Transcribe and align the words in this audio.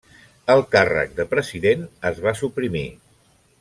El 0.53 0.61
càrrec 0.75 1.13
de 1.21 1.27
president 1.35 1.87
es 2.13 2.25
va 2.27 2.37
suprimir. 2.43 2.87